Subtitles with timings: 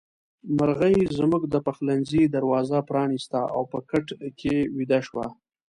[0.57, 4.07] مرغۍ زموږ د پخلنځي دروازه پرانيسته او په کټ
[4.39, 5.25] کې ويده شوه.